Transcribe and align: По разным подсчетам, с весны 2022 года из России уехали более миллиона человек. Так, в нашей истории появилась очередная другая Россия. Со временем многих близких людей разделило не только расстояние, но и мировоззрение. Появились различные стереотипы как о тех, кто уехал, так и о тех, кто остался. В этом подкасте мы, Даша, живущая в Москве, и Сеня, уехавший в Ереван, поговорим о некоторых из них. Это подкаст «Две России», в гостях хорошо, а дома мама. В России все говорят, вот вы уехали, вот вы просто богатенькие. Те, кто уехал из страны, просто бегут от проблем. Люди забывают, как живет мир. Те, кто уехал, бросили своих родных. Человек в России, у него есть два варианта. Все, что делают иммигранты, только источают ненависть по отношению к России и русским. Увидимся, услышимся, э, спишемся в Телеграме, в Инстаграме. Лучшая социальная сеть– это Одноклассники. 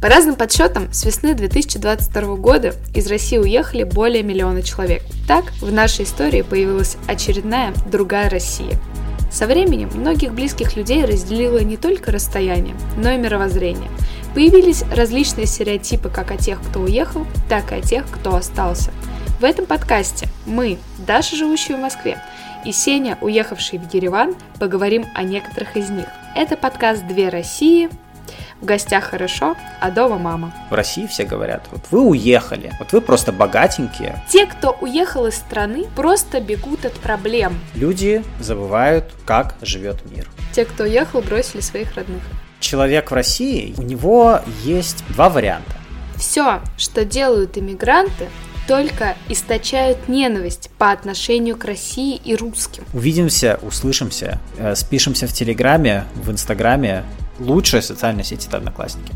По 0.00 0.08
разным 0.08 0.36
подсчетам, 0.36 0.92
с 0.92 1.04
весны 1.04 1.34
2022 1.34 2.36
года 2.36 2.74
из 2.94 3.08
России 3.08 3.36
уехали 3.36 3.82
более 3.82 4.22
миллиона 4.22 4.62
человек. 4.62 5.02
Так, 5.26 5.46
в 5.60 5.72
нашей 5.72 6.04
истории 6.04 6.42
появилась 6.42 6.96
очередная 7.08 7.74
другая 7.90 8.30
Россия. 8.30 8.78
Со 9.32 9.46
временем 9.46 9.90
многих 9.92 10.32
близких 10.32 10.76
людей 10.76 11.04
разделило 11.04 11.58
не 11.58 11.76
только 11.76 12.12
расстояние, 12.12 12.76
но 12.96 13.10
и 13.10 13.16
мировоззрение. 13.16 13.90
Появились 14.34 14.84
различные 14.94 15.46
стереотипы 15.46 16.08
как 16.10 16.30
о 16.30 16.36
тех, 16.36 16.60
кто 16.62 16.80
уехал, 16.80 17.26
так 17.48 17.72
и 17.72 17.76
о 17.76 17.80
тех, 17.80 18.04
кто 18.08 18.36
остался. 18.36 18.92
В 19.40 19.44
этом 19.44 19.66
подкасте 19.66 20.28
мы, 20.46 20.78
Даша, 20.98 21.34
живущая 21.34 21.76
в 21.76 21.80
Москве, 21.80 22.22
и 22.64 22.70
Сеня, 22.70 23.18
уехавший 23.20 23.80
в 23.80 23.92
Ереван, 23.92 24.36
поговорим 24.60 25.06
о 25.14 25.24
некоторых 25.24 25.76
из 25.76 25.90
них. 25.90 26.06
Это 26.36 26.56
подкаст 26.56 27.04
«Две 27.06 27.28
России», 27.30 27.88
в 28.60 28.64
гостях 28.64 29.04
хорошо, 29.04 29.56
а 29.80 29.90
дома 29.90 30.18
мама. 30.18 30.54
В 30.70 30.74
России 30.74 31.06
все 31.06 31.24
говорят, 31.24 31.66
вот 31.70 31.82
вы 31.90 32.00
уехали, 32.00 32.72
вот 32.78 32.92
вы 32.92 33.00
просто 33.00 33.32
богатенькие. 33.32 34.22
Те, 34.28 34.46
кто 34.46 34.76
уехал 34.80 35.26
из 35.26 35.34
страны, 35.34 35.86
просто 35.94 36.40
бегут 36.40 36.84
от 36.84 36.94
проблем. 36.94 37.58
Люди 37.74 38.24
забывают, 38.40 39.04
как 39.24 39.54
живет 39.62 40.04
мир. 40.10 40.28
Те, 40.52 40.64
кто 40.64 40.84
уехал, 40.84 41.20
бросили 41.22 41.60
своих 41.60 41.94
родных. 41.94 42.22
Человек 42.60 43.10
в 43.10 43.14
России, 43.14 43.74
у 43.76 43.82
него 43.82 44.40
есть 44.64 45.04
два 45.10 45.28
варианта. 45.28 45.74
Все, 46.16 46.60
что 46.76 47.04
делают 47.04 47.56
иммигранты, 47.56 48.26
только 48.68 49.16
источают 49.28 50.08
ненависть 50.08 50.70
по 50.76 50.92
отношению 50.92 51.56
к 51.56 51.64
России 51.64 52.20
и 52.22 52.36
русским. 52.36 52.84
Увидимся, 52.92 53.58
услышимся, 53.62 54.38
э, 54.58 54.74
спишемся 54.74 55.26
в 55.26 55.32
Телеграме, 55.32 56.04
в 56.14 56.30
Инстаграме. 56.30 57.04
Лучшая 57.38 57.82
социальная 57.82 58.24
сеть– 58.24 58.46
это 58.48 58.56
Одноклассники. 58.56 59.12